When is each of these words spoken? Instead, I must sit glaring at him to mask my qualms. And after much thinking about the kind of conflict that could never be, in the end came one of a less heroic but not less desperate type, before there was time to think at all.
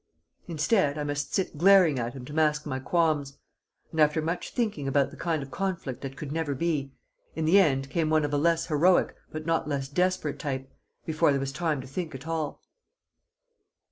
Instead, 0.47 0.97
I 0.97 1.03
must 1.03 1.31
sit 1.35 1.59
glaring 1.59 1.99
at 1.99 2.13
him 2.15 2.25
to 2.25 2.33
mask 2.33 2.65
my 2.65 2.79
qualms. 2.79 3.37
And 3.91 3.99
after 3.99 4.19
much 4.19 4.49
thinking 4.49 4.87
about 4.87 5.11
the 5.11 5.15
kind 5.15 5.43
of 5.43 5.51
conflict 5.51 6.01
that 6.01 6.17
could 6.17 6.31
never 6.31 6.55
be, 6.55 6.91
in 7.35 7.45
the 7.45 7.59
end 7.59 7.91
came 7.91 8.09
one 8.09 8.25
of 8.25 8.33
a 8.33 8.37
less 8.39 8.65
heroic 8.65 9.15
but 9.31 9.45
not 9.45 9.69
less 9.69 9.87
desperate 9.87 10.39
type, 10.39 10.73
before 11.05 11.29
there 11.29 11.39
was 11.39 11.51
time 11.51 11.81
to 11.81 11.87
think 11.87 12.15
at 12.15 12.25
all. 12.25 12.63